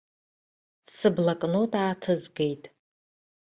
Сыблокнот 0.95 1.71
ааҭызгеит. 1.81 2.63